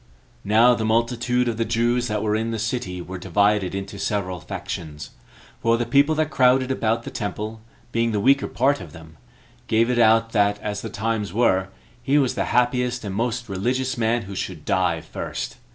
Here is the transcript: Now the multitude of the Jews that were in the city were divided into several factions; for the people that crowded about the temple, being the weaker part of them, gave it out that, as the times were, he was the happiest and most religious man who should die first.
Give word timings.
Now 0.43 0.73
the 0.73 0.83
multitude 0.83 1.47
of 1.47 1.57
the 1.57 1.63
Jews 1.63 2.07
that 2.07 2.23
were 2.23 2.35
in 2.35 2.49
the 2.49 2.57
city 2.57 3.03
were 3.03 3.19
divided 3.19 3.75
into 3.75 3.99
several 3.99 4.39
factions; 4.39 5.11
for 5.61 5.77
the 5.77 5.85
people 5.85 6.15
that 6.15 6.31
crowded 6.31 6.71
about 6.71 7.03
the 7.03 7.11
temple, 7.11 7.61
being 7.91 8.11
the 8.11 8.19
weaker 8.19 8.47
part 8.47 8.81
of 8.81 8.93
them, 8.93 9.19
gave 9.67 9.91
it 9.91 9.99
out 9.99 10.31
that, 10.31 10.59
as 10.59 10.81
the 10.81 10.89
times 10.89 11.33
were, 11.33 11.67
he 12.01 12.17
was 12.17 12.33
the 12.33 12.45
happiest 12.45 13.03
and 13.05 13.13
most 13.13 13.47
religious 13.47 13.95
man 13.95 14.23
who 14.23 14.33
should 14.33 14.65
die 14.65 15.01
first. 15.01 15.57